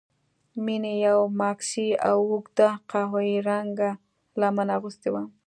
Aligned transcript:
مينې 0.65 0.93
يوه 1.05 1.25
ماکسي 1.39 1.87
او 2.09 2.17
اوږده 2.31 2.69
قهويي 2.89 3.37
رنګه 3.49 3.89
لمن 4.41 4.67
اغوستې 4.77 5.09
وه. 5.13 5.23